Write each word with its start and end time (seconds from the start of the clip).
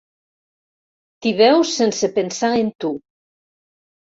Tibeu 1.25 1.61
sense 1.73 2.09
pensar 2.17 2.51
en 2.63 2.73
tu. 2.87 2.91